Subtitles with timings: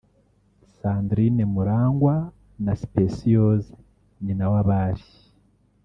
[0.77, 2.15] Sandrine Murangwa
[2.63, 3.71] na Speciose
[4.23, 5.05] Nyinawabari